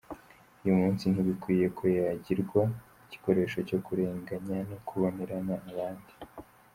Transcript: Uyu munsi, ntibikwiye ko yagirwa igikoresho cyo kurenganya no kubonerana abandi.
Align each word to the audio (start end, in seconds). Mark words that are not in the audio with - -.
Uyu 0.63 0.75
munsi, 0.79 1.03
ntibikwiye 1.07 1.65
ko 1.77 1.83
yagirwa 1.97 2.61
igikoresho 3.05 3.57
cyo 3.67 3.77
kurenganya 3.85 4.57
no 4.69 4.77
kubonerana 4.87 5.53
abandi. 5.69 6.13